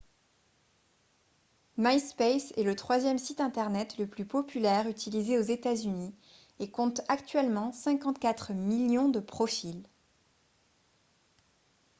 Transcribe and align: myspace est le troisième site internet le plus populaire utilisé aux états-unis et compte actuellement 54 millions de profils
myspace 1.77 2.53
est 2.57 2.63
le 2.63 2.75
troisième 2.75 3.19
site 3.19 3.39
internet 3.39 3.99
le 3.99 4.07
plus 4.07 4.25
populaire 4.25 4.87
utilisé 4.87 5.37
aux 5.37 5.43
états-unis 5.43 6.11
et 6.57 6.71
compte 6.71 7.01
actuellement 7.07 7.71
54 7.71 8.53
millions 8.53 9.09
de 9.09 9.19
profils 9.19 9.83